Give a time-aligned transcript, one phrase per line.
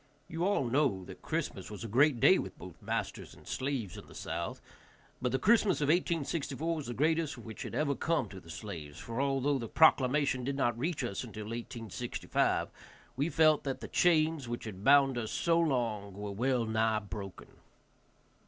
[0.27, 4.07] You all know that Christmas was a great day with both masters and slaves in
[4.07, 4.59] the South,
[5.21, 8.97] but the Christmas of 1864 was the greatest which had ever come to the slaves,
[8.99, 12.69] for, although the proclamation did not reach us until 1865,
[13.15, 17.49] we felt that the chains which had bound us so long were well nigh broken.